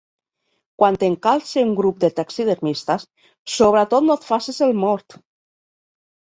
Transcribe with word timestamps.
Quan 0.81 0.95
t'encalce 1.03 1.65
un 1.65 1.73
grup 1.81 1.99
de 2.05 2.09
taxidermistes, 2.21 3.07
sobretot 3.59 4.09
no 4.11 4.19
et 4.19 4.29
faces 4.33 4.61
el 4.71 4.77
mort! 4.89 5.23